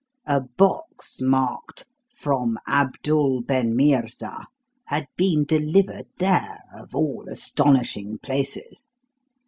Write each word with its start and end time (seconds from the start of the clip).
A 0.25 0.41
box 0.41 1.21
marked 1.21 1.85
'From 2.11 2.57
Abdul 2.67 3.43
ben 3.43 3.75
Meerza' 3.75 4.47
had 4.87 5.05
been 5.15 5.43
delivered 5.43 6.07
there, 6.17 6.57
of 6.73 6.95
all 6.95 7.25
astonishing 7.29 8.17
places. 8.17 8.87